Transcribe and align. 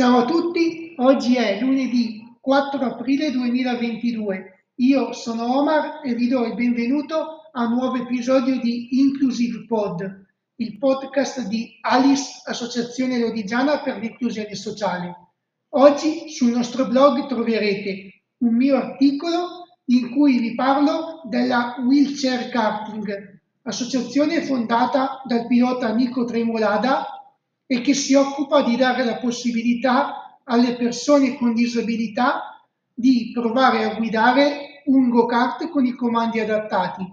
Ciao 0.00 0.20
a 0.20 0.24
tutti, 0.24 0.94
oggi 0.96 1.36
è 1.36 1.60
lunedì 1.60 2.26
4 2.40 2.80
aprile 2.80 3.30
2022. 3.30 4.68
Io 4.76 5.12
sono 5.12 5.58
Omar 5.58 6.00
e 6.02 6.14
vi 6.14 6.26
do 6.26 6.46
il 6.46 6.54
benvenuto 6.54 7.50
a 7.52 7.64
un 7.64 7.74
nuovo 7.74 7.96
episodio 7.96 8.58
di 8.58 8.98
Inclusive 8.98 9.66
Pod, 9.66 10.24
il 10.56 10.78
podcast 10.78 11.46
di 11.48 11.76
Alice, 11.82 12.40
Associazione 12.46 13.18
Lodigiana 13.18 13.82
per 13.82 13.98
l'inclusione 13.98 14.54
sociale. 14.54 15.32
Oggi 15.74 16.30
sul 16.30 16.52
nostro 16.52 16.86
blog 16.86 17.26
troverete 17.26 18.22
un 18.38 18.54
mio 18.54 18.76
articolo 18.76 19.64
in 19.90 20.12
cui 20.12 20.38
vi 20.38 20.54
parlo 20.54 21.20
della 21.28 21.76
Wheelchair 21.78 22.48
Karting, 22.48 23.38
associazione 23.64 24.40
fondata 24.40 25.20
dal 25.26 25.46
pilota 25.46 25.92
Nico 25.94 26.24
Tremolada 26.24 27.19
e 27.72 27.82
che 27.82 27.94
si 27.94 28.14
occupa 28.14 28.62
di 28.62 28.74
dare 28.74 29.04
la 29.04 29.18
possibilità 29.18 30.40
alle 30.42 30.74
persone 30.74 31.36
con 31.36 31.54
disabilità 31.54 32.66
di 32.92 33.30
provare 33.32 33.84
a 33.84 33.94
guidare 33.94 34.82
un 34.86 35.08
go-kart 35.08 35.68
con 35.68 35.86
i 35.86 35.92
comandi 35.92 36.40
adattati, 36.40 37.08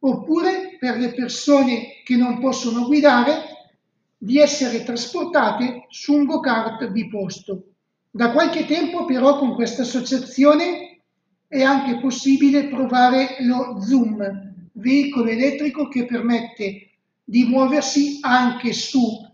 oppure 0.00 0.76
per 0.80 0.98
le 0.98 1.12
persone 1.12 2.02
che 2.04 2.16
non 2.16 2.40
possono 2.40 2.86
guidare 2.86 3.70
di 4.18 4.40
essere 4.40 4.82
trasportate 4.82 5.86
su 5.90 6.12
un 6.12 6.24
go-kart 6.24 6.90
biposto. 6.90 7.66
Da 8.10 8.32
qualche 8.32 8.66
tempo 8.66 9.04
però 9.04 9.38
con 9.38 9.54
questa 9.54 9.82
associazione 9.82 11.02
è 11.46 11.62
anche 11.62 12.00
possibile 12.00 12.66
provare 12.66 13.36
lo 13.42 13.80
Zoom, 13.80 14.70
veicolo 14.72 15.30
elettrico 15.30 15.86
che 15.86 16.04
permette 16.04 16.90
di 17.22 17.44
muoversi 17.44 18.18
anche 18.22 18.72
su 18.72 19.28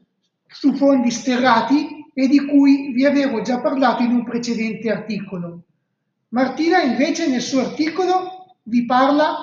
su 0.59 0.73
fondi 0.75 1.11
sterrati 1.11 2.11
e 2.15 2.29
di 2.29 2.47
cui 2.47 2.93
vi 2.93 3.05
avevo 3.05 3.43
già 3.43 3.61
parlato 3.61 4.03
in 4.03 4.13
un 4.13 4.25
precedente 4.25 4.91
articolo. 4.91 5.65
Martina 6.29 6.81
invece 6.81 7.29
nel 7.29 7.43
suo 7.43 7.61
articolo 7.61 8.57
vi 8.63 8.87
parla 8.87 9.37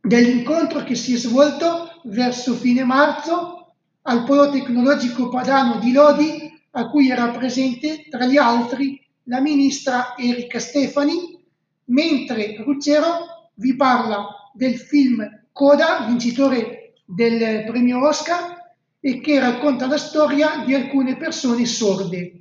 dell'incontro 0.00 0.84
che 0.84 0.94
si 0.94 1.14
è 1.14 1.16
svolto 1.16 2.00
verso 2.04 2.54
fine 2.54 2.84
marzo 2.84 3.74
al 4.02 4.22
Polo 4.22 4.50
Tecnologico 4.50 5.28
Padano 5.28 5.80
di 5.80 5.90
Lodi, 5.90 6.62
a 6.70 6.88
cui 6.88 7.10
era 7.10 7.28
presente 7.30 8.06
tra 8.08 8.24
gli 8.26 8.36
altri 8.36 9.04
la 9.24 9.40
ministra 9.40 10.14
Erika 10.16 10.60
Stefani, 10.60 11.42
mentre 11.86 12.62
Ruggero 12.62 13.50
vi 13.54 13.74
parla 13.74 14.28
del 14.52 14.76
film 14.76 15.28
Coda, 15.50 16.04
vincitore 16.06 16.92
del 17.04 17.64
premio 17.64 18.06
Oscar, 18.06 18.62
e 19.06 19.20
che 19.20 19.38
racconta 19.38 19.86
la 19.86 19.98
storia 19.98 20.62
di 20.64 20.72
alcune 20.72 21.18
persone 21.18 21.66
sorde. 21.66 22.40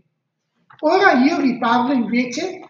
Ora 0.79 1.11
io 1.11 1.41
vi 1.41 1.57
parlo 1.57 1.91
invece 1.91 2.61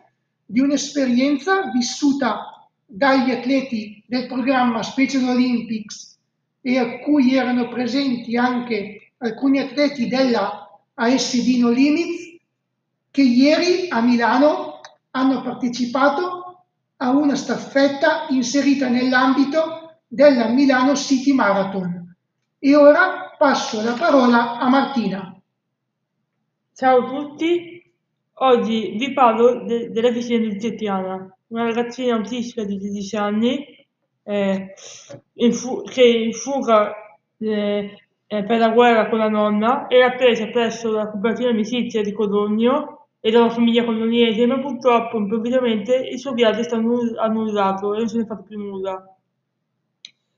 di 0.43 0.59
un'esperienza 0.59 1.69
vissuta 1.69 2.67
dagli 2.83 3.29
atleti 3.29 4.03
del 4.07 4.25
programma 4.25 4.81
Special 4.81 5.29
Olympics 5.29 6.17
e 6.61 6.79
a 6.79 6.97
cui 7.01 7.35
erano 7.35 7.67
presenti 7.67 8.35
anche 8.35 9.11
alcuni 9.19 9.59
atleti 9.59 10.07
della 10.07 10.75
ASD 10.95 11.57
No 11.59 11.69
Limits 11.69 12.37
che 13.11 13.21
ieri 13.21 13.89
a 13.89 14.01
Milano 14.01 14.79
hanno 15.11 15.43
partecipato 15.43 16.63
a 16.97 17.11
una 17.11 17.35
staffetta 17.35 18.25
inserita 18.29 18.87
nell'ambito 18.89 19.99
della 20.07 20.47
Milano 20.47 20.95
City 20.95 21.31
Marathon. 21.31 22.15
E 22.57 22.75
ora 22.75 23.22
passo 23.43 23.83
la 23.83 23.91
parola 23.99 24.57
a 24.57 24.69
Martina. 24.69 25.37
Ciao 26.73 26.99
a 26.99 27.09
tutti, 27.09 27.91
oggi 28.35 28.95
vi 28.97 29.11
parlo 29.11 29.65
de- 29.65 29.91
della 29.91 30.11
vicenda 30.11 30.47
di 30.47 30.57
Tetiana, 30.57 31.29
una 31.47 31.63
ragazzina 31.65 32.15
autistica 32.15 32.63
di 32.63 32.79
16 32.79 33.15
anni 33.17 33.65
eh, 34.23 34.73
in 35.33 35.51
fu- 35.51 35.83
che 35.83 36.05
in 36.05 36.31
fuga 36.31 36.93
eh, 37.37 37.97
eh, 38.27 38.43
per 38.45 38.59
la 38.59 38.69
guerra 38.69 39.09
con 39.09 39.17
la 39.17 39.27
nonna 39.27 39.89
era 39.89 40.11
presa 40.11 40.47
presso 40.47 40.89
la 40.91 41.09
cooperativa 41.09 41.49
amicizia 41.49 42.01
di 42.01 42.13
Codogno 42.13 43.07
e 43.19 43.29
dalla 43.29 43.49
famiglia 43.49 43.83
coloniese, 43.83 44.45
ma 44.45 44.57
purtroppo 44.61 45.17
improvvisamente 45.17 45.93
il 45.97 46.17
suo 46.17 46.31
viaggio 46.31 46.61
è 46.61 46.63
stato 46.63 46.87
annullato 47.17 47.93
e 47.93 47.97
non 47.97 48.07
se 48.07 48.15
ne 48.15 48.23
è 48.23 48.25
fatto 48.25 48.43
più 48.43 48.57
nulla. 48.57 49.05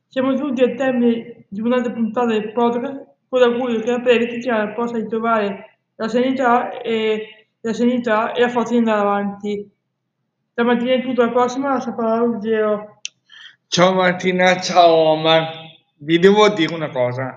Siamo 0.07 0.33
giunti 0.35 0.63
al 0.63 0.75
termine 0.75 1.45
di 1.47 1.61
un'altra 1.61 1.91
puntata 1.91 2.27
del 2.27 2.51
podcast, 2.51 3.05
con 3.27 3.39
l'augurio 3.39 3.79
che 3.81 3.91
la 3.91 4.25
Tiziana 4.25 4.73
possa 4.73 4.97
ritrovare 4.97 5.79
la 5.95 6.07
sanità 6.07 6.81
e 6.81 7.47
la 7.61 7.73
sanità 7.73 8.31
e 8.33 8.41
la 8.41 8.49
forza 8.49 8.71
di 8.71 8.79
andare 8.79 8.99
avanti. 9.01 9.69
Stamattina 10.51 10.93
è 10.93 11.01
tutto, 11.01 11.21
alla 11.21 11.31
prossima, 11.31 11.71
a 11.73 12.17
Ruggero. 12.19 13.01
Ciao 13.67 13.93
Martina, 13.93 14.59
ciao 14.61 14.93
Omar. 14.93 15.51
Vi 15.97 16.19
devo 16.19 16.47
dire 16.49 16.73
una 16.73 16.89
cosa. 16.89 17.35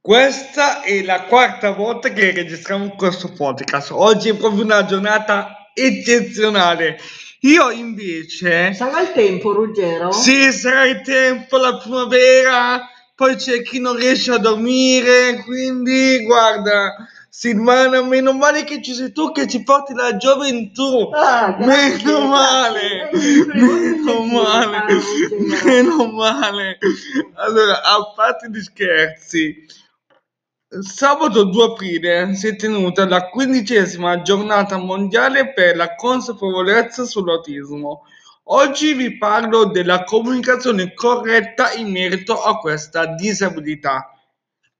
Questa 0.00 0.82
è 0.82 1.02
la 1.02 1.22
quarta 1.24 1.72
volta 1.72 2.10
che 2.10 2.30
registriamo 2.30 2.90
questo 2.90 3.32
podcast. 3.32 3.90
Oggi 3.90 4.30
è 4.30 4.36
proprio 4.36 4.62
una 4.62 4.84
giornata 4.84 5.70
eccezionale. 5.74 6.98
Io 7.44 7.70
invece... 7.70 8.72
Sarà 8.72 9.02
il 9.02 9.12
tempo, 9.12 9.52
Ruggero? 9.52 10.10
Sì, 10.12 10.50
sarà 10.50 10.86
il 10.86 11.02
tempo, 11.02 11.58
la 11.58 11.76
primavera, 11.76 12.88
poi 13.14 13.36
c'è 13.36 13.60
chi 13.60 13.80
non 13.80 13.96
riesce 13.96 14.32
a 14.32 14.38
dormire, 14.38 15.42
quindi 15.44 16.22
guarda, 16.24 16.94
Silvana, 17.28 18.00
meno 18.02 18.32
male 18.32 18.64
che 18.64 18.80
ci 18.80 18.94
sei 18.94 19.12
tu 19.12 19.30
che 19.30 19.46
ci 19.46 19.62
porti 19.62 19.92
la 19.92 20.16
gioventù. 20.16 21.10
Ah, 21.12 21.54
meno 21.58 22.26
male, 22.28 23.10
meno 23.12 24.24
male, 24.24 24.84
meno 25.64 26.06
male. 26.12 26.78
Allora, 27.34 27.82
a 27.82 28.12
parte 28.16 28.48
gli 28.50 28.62
scherzi, 28.62 29.66
Sabato 30.68 31.44
2 31.44 31.64
aprile 31.64 32.34
si 32.34 32.48
è 32.48 32.56
tenuta 32.56 33.06
la 33.06 33.28
quindicesima 33.28 34.22
giornata 34.22 34.76
mondiale 34.76 35.52
per 35.52 35.76
la 35.76 35.94
consapevolezza 35.94 37.04
sull'autismo. 37.04 38.02
Oggi 38.44 38.92
vi 38.94 39.16
parlo 39.16 39.66
della 39.66 40.02
comunicazione 40.04 40.92
corretta 40.92 41.72
in 41.74 41.92
merito 41.92 42.42
a 42.42 42.58
questa 42.58 43.06
disabilità. 43.14 44.10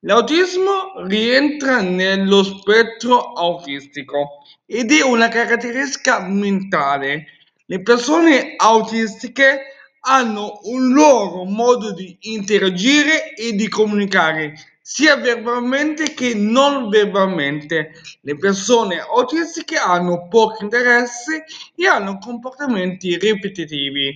L'autismo 0.01 0.95
rientra 1.07 1.81
nello 1.81 2.43
spettro 2.43 3.33
autistico 3.33 4.43
ed 4.67 4.91
è 4.91 5.03
una 5.03 5.29
caratteristica 5.29 6.27
mentale. 6.27 7.27
Le 7.67 7.83
persone 7.83 8.55
autistiche 8.57 9.61
hanno 10.01 10.59
un 10.65 10.93
loro 10.93 11.45
modo 11.45 11.93
di 11.93 12.17
interagire 12.23 13.35
e 13.35 13.53
di 13.53 13.69
comunicare 13.69 14.55
sia 14.87 15.17
verbalmente 15.17 16.13
che 16.13 16.35
non 16.35 16.91
verbalmente. 16.91 17.95
Le 18.21 18.37
persone 18.37 19.01
autistiche 19.01 19.79
hanno 19.79 20.29
poco 20.29 20.63
interesse 20.63 21.47
e 21.75 21.87
hanno 21.87 22.19
comportamenti 22.19 23.17
ripetitivi. 23.17 24.15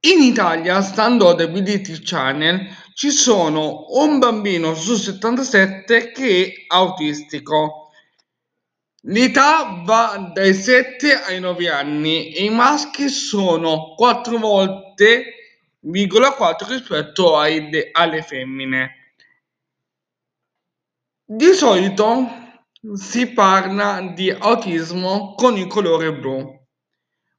In 0.00 0.22
Italia, 0.22 0.80
stando 0.80 1.28
ad 1.28 1.42
Ability 1.42 2.00
Channel, 2.02 2.74
ci 2.94 3.10
sono 3.10 3.84
un 3.90 4.18
bambino 4.18 4.74
su 4.74 4.94
77 4.96 6.12
che 6.12 6.46
è 6.46 6.52
autistico. 6.68 7.90
L'età 9.02 9.82
va 9.84 10.30
dai 10.32 10.54
7 10.54 11.20
ai 11.20 11.38
9 11.38 11.68
anni 11.68 12.32
e 12.32 12.44
i 12.44 12.50
maschi 12.50 13.10
sono 13.10 13.92
4 13.94 14.38
volte 14.38 15.34
0,4 15.34 15.35
rispetto 16.66 17.36
ai, 17.36 17.90
alle 17.92 18.22
femmine. 18.22 19.12
Di 21.24 21.52
solito 21.52 22.28
si 22.94 23.32
parla 23.32 24.12
di 24.14 24.30
autismo 24.30 25.34
con 25.34 25.56
il 25.56 25.66
colore 25.66 26.14
blu, 26.14 26.66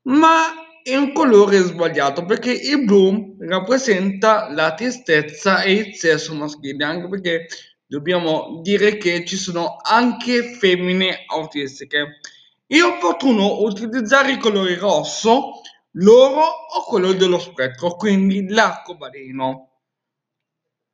ma 0.03 0.67
è 0.83 0.95
un 0.95 1.13
colore 1.13 1.57
sbagliato 1.59 2.25
perché 2.25 2.51
il 2.51 2.83
blu 2.83 3.37
rappresenta 3.39 4.49
la 4.51 4.73
tristezza 4.73 5.61
e 5.61 5.73
il 5.73 5.95
sesso 5.95 6.33
maschile, 6.33 6.83
anche 6.83 7.07
perché 7.07 7.47
dobbiamo 7.85 8.59
dire 8.61 8.97
che 8.97 9.25
ci 9.25 9.37
sono 9.37 9.77
anche 9.81 10.53
femmine 10.55 11.23
autistiche. 11.27 12.19
È 12.65 12.81
opportuno 12.81 13.61
utilizzare 13.61 14.31
il 14.31 14.37
colore 14.37 14.77
rosso 14.77 15.61
l'oro 15.91 16.41
o 16.41 16.83
quello 16.85 17.13
dello 17.13 17.39
spettro, 17.39 17.95
quindi 17.95 18.47
l'arcobaleno. 18.47 19.71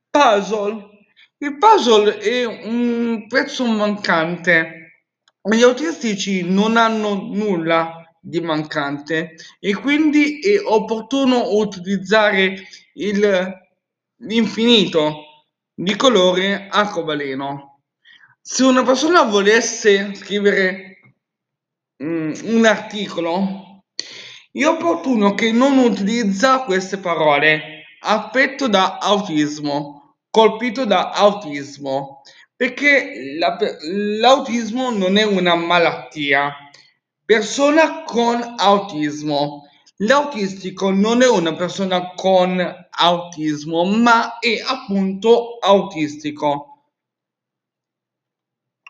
Puzzle. 0.09 0.89
Il 1.37 1.57
puzzle 1.57 2.17
è 2.19 2.45
un 2.45 3.27
pezzo 3.27 3.65
mancante. 3.65 5.05
Gli 5.41 5.61
autistici 5.61 6.43
non 6.43 6.77
hanno 6.77 7.15
nulla 7.15 8.03
di 8.21 8.39
mancante 8.39 9.35
e 9.59 9.75
quindi 9.75 10.39
è 10.39 10.61
opportuno 10.63 11.57
utilizzare 11.57 12.55
il, 12.93 13.61
l'infinito 14.19 15.45
di 15.73 15.95
colore 15.97 16.67
arcobaleno. 16.69 17.81
se 18.41 18.63
una 18.63 18.83
persona 18.83 19.23
volesse 19.23 20.13
scrivere 20.15 21.15
mm, 22.01 22.33
un 22.43 22.65
articolo, 22.65 23.72
è 24.55 24.65
opportuno 24.67 25.33
che 25.33 25.51
non 25.51 25.79
utilizza 25.79 26.59
queste 26.59 26.97
parole, 26.97 27.85
affetto 28.01 28.67
da 28.67 28.99
autismo, 28.99 30.17
colpito 30.29 30.85
da 30.85 31.09
autismo, 31.09 32.21
perché 32.55 33.35
la, 33.39 33.57
l'autismo 34.19 34.91
non 34.91 35.17
è 35.17 35.23
una 35.23 35.55
malattia. 35.55 36.53
Persona 37.25 38.03
con 38.03 38.53
autismo. 38.57 39.63
L'autistico 39.97 40.91
non 40.91 41.23
è 41.23 41.27
una 41.27 41.55
persona 41.55 42.13
con 42.13 42.63
autismo, 42.91 43.85
ma 43.85 44.37
è 44.37 44.61
appunto 44.63 45.57
autistico. 45.61 46.72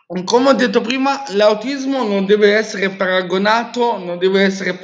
Come 0.06 0.50
ho 0.50 0.52
detto 0.52 0.82
prima, 0.82 1.24
l'autismo 1.28 2.02
non 2.06 2.26
deve 2.26 2.54
essere 2.54 2.90
paragonato, 2.90 3.96
non 3.96 4.18
deve 4.18 4.42
essere 4.42 4.74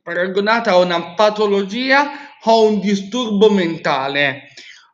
paragonato 0.00 0.70
a 0.70 0.76
una 0.76 1.14
patologia 1.14 2.08
o 2.44 2.68
un 2.68 2.78
disturbo 2.78 3.50
mentale. 3.50 4.50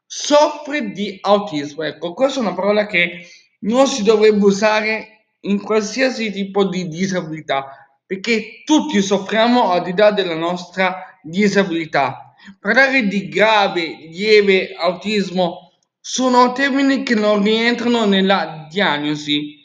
Soffre 0.07 0.93
di 0.93 1.19
autismo. 1.21 1.83
Ecco, 1.83 2.15
questa 2.15 2.39
è 2.39 2.43
una 2.43 2.55
parola 2.55 2.87
che 2.87 3.27
non 3.61 3.87
si 3.87 4.03
dovrebbe 4.03 4.47
usare 4.47 5.27
in 5.41 5.61
qualsiasi 5.61 6.33
tipo 6.33 6.65
di 6.65 6.89
disabilità, 6.89 8.01
perché 8.07 8.63
tutti 8.65 9.03
soffriamo 9.03 9.73
al 9.73 9.83
di 9.83 9.93
là 9.95 10.11
della 10.11 10.37
nostra 10.37 11.19
disabilità. 11.23 12.35
Parlare 12.59 13.07
di 13.09 13.29
grave, 13.29 13.85
lieve 14.09 14.75
autismo 14.75 15.73
sono 16.01 16.53
termini 16.53 17.03
che 17.03 17.15
non 17.15 17.43
rientrano 17.43 18.07
nella 18.07 18.67
diagnosi. 18.71 19.65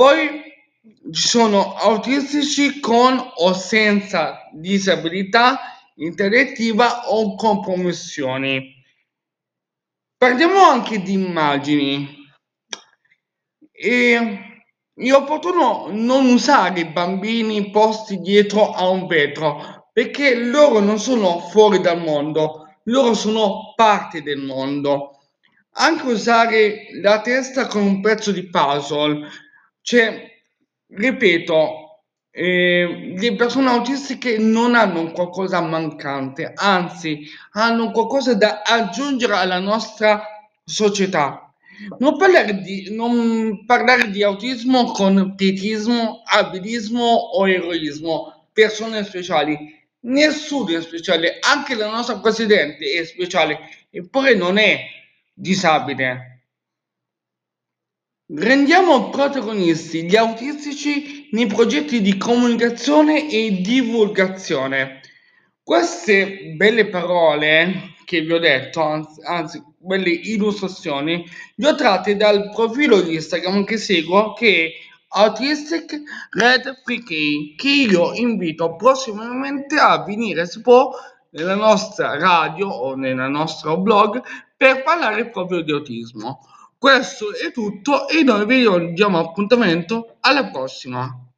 Poi 0.00 0.42
ci 1.12 1.28
sono 1.28 1.74
autistici 1.74 2.80
con 2.80 3.22
o 3.34 3.52
senza 3.52 4.48
disabilità 4.50 5.60
intellettiva 5.96 7.10
o 7.10 7.34
compromissioni. 7.34 8.82
Parliamo 10.16 10.62
anche 10.62 11.02
di 11.02 11.12
immagini. 11.12 12.16
E 13.70 14.38
è 14.94 15.12
opportuno 15.12 15.88
non 15.90 16.30
usare 16.30 16.80
i 16.80 16.86
bambini 16.86 17.70
posti 17.70 18.20
dietro 18.20 18.70
a 18.72 18.88
un 18.88 19.06
vetro 19.06 19.90
perché 19.92 20.34
loro 20.34 20.78
non 20.78 20.98
sono 20.98 21.40
fuori 21.40 21.78
dal 21.82 22.00
mondo, 22.00 22.78
loro 22.84 23.12
sono 23.12 23.74
parte 23.76 24.22
del 24.22 24.38
mondo. 24.38 25.18
Anche 25.72 26.06
usare 26.06 26.86
la 27.02 27.20
testa 27.20 27.66
con 27.66 27.82
un 27.82 28.00
pezzo 28.00 28.32
di 28.32 28.48
puzzle, 28.48 29.28
cioè, 29.82 30.30
ripeto, 30.88 31.80
eh, 32.32 33.14
le 33.16 33.34
persone 33.34 33.70
autistiche 33.70 34.38
non 34.38 34.74
hanno 34.74 35.10
qualcosa 35.10 35.60
mancante, 35.60 36.52
anzi 36.54 37.26
hanno 37.52 37.90
qualcosa 37.90 38.34
da 38.34 38.62
aggiungere 38.64 39.34
alla 39.34 39.58
nostra 39.58 40.22
società. 40.64 41.52
Non 41.98 42.18
parlare 42.18 42.60
di, 42.60 42.94
non 42.94 43.64
parlare 43.64 44.10
di 44.10 44.22
autismo 44.22 44.92
con 44.92 45.34
pietismo, 45.34 46.22
abilismo 46.24 47.04
o 47.04 47.48
eroismo, 47.48 48.48
persone 48.52 49.02
speciali. 49.04 49.78
Nessuno 50.02 50.76
è 50.76 50.82
speciale, 50.82 51.38
anche 51.40 51.74
la 51.74 51.88
nostra 51.88 52.18
presidente 52.18 52.84
è 52.92 53.04
speciale, 53.04 53.58
eppure 53.90 54.34
non 54.34 54.58
è 54.58 54.78
disabile. 55.32 56.29
Rendiamo 58.32 59.10
protagonisti 59.10 60.04
gli 60.04 60.14
autistici 60.14 61.26
nei 61.32 61.46
progetti 61.46 62.00
di 62.00 62.16
comunicazione 62.16 63.28
e 63.28 63.60
divulgazione. 63.60 65.00
Queste 65.60 66.52
belle 66.54 66.86
parole 66.86 67.94
che 68.04 68.20
vi 68.20 68.32
ho 68.32 68.38
detto, 68.38 68.82
anzi, 69.24 69.60
quelle 69.82 70.10
illustrazioni, 70.10 71.24
le 71.56 71.68
ho 71.68 71.74
tratte 71.74 72.14
dal 72.14 72.50
profilo 72.54 73.00
di 73.00 73.14
Instagram 73.14 73.64
che 73.64 73.78
seguo 73.78 74.32
che 74.34 74.66
è 74.66 74.70
Autistic 75.08 76.00
Red 76.30 76.82
Free 76.84 77.02
Key, 77.02 77.56
che 77.56 77.68
io 77.68 78.12
invito 78.14 78.76
prossimamente 78.76 79.74
a 79.74 80.04
venire 80.04 80.46
se 80.46 80.60
può 80.60 80.92
nella 81.30 81.56
nostra 81.56 82.16
radio 82.16 82.68
o 82.68 82.94
nel 82.94 83.16
nostro 83.28 83.76
blog 83.78 84.22
per 84.56 84.84
parlare 84.84 85.30
proprio 85.30 85.62
di 85.62 85.72
autismo. 85.72 86.38
Questo 86.80 87.34
è 87.34 87.52
tutto 87.52 88.08
e 88.08 88.22
noi 88.22 88.46
vi 88.46 88.94
diamo 88.94 89.18
appuntamento 89.18 90.16
alla 90.20 90.48
prossima. 90.48 91.29